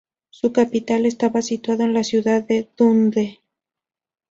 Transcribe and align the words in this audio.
Su 0.31 0.51
capital 0.51 1.05
estaba 1.05 1.43
situada 1.43 1.85
en 1.85 1.93
la 1.93 2.03
ciudad 2.03 2.41
de 2.41 2.67
Dundee. 2.75 3.39